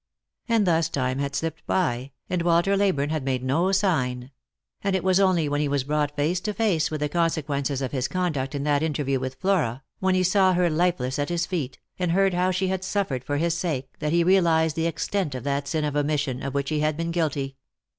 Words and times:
And 0.49 0.65
thus 0.65 0.89
time 0.89 1.19
had 1.19 1.35
slipped 1.35 1.63
by, 1.67 2.09
and 2.27 2.41
Walter 2.41 2.75
Leyburne 2.75 3.11
had 3.11 3.23
made 3.23 3.43
no 3.43 3.71
sign; 3.71 4.31
and 4.83 4.95
it 4.95 5.03
was 5.03 5.19
only 5.19 5.47
when 5.47 5.61
he 5.61 5.67
was 5.67 5.83
brought 5.83 6.15
face 6.15 6.39
to 6.39 6.55
face 6.55 6.89
with 6.89 7.01
the 7.01 7.07
consequences 7.07 7.83
of 7.83 7.91
his 7.91 8.07
conduct 8.07 8.55
in 8.55 8.63
that 8.63 8.81
interview 8.81 9.19
with 9.19 9.35
Flora, 9.35 9.83
when 9.99 10.15
he 10.15 10.23
saw 10.23 10.53
her 10.53 10.71
lifeless 10.71 11.19
at 11.19 11.29
his 11.29 11.45
feet, 11.45 11.77
and 11.99 12.13
heard 12.13 12.33
how 12.33 12.49
she 12.49 12.67
had 12.69 12.83
suffered 12.83 13.23
for 13.23 13.37
his 13.37 13.55
sake, 13.55 13.89
that 13.99 14.11
he 14.11 14.23
realised 14.23 14.75
the 14.75 14.87
extent 14.87 15.35
of 15.35 15.43
that 15.43 15.67
sin 15.67 15.83
of 15.83 15.95
omission 15.95 16.41
of 16.41 16.55
which 16.55 16.71
he 16.71 16.79
had 16.79 16.97
been 16.97 17.11
guilty. 17.11 17.57